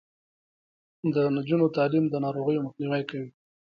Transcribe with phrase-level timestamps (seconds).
[1.13, 3.29] د نجونو تعلیم د ناروغیو مخنیوی کوي.